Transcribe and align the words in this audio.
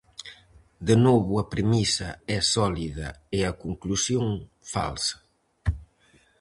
De 0.87 0.95
novo 1.05 1.31
a 1.43 1.49
premisa 1.53 2.09
é 2.37 2.39
sólida 2.55 3.09
e 3.37 3.39
a 3.49 3.53
conclusión 3.63 4.25
falsa. 4.73 5.17